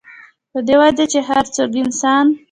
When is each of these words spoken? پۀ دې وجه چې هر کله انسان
پۀ 0.51 0.59
دې 0.67 0.75
وجه 0.81 1.05
چې 1.11 1.19
هر 1.27 1.45
کله 1.53 1.77
انسان 1.83 2.25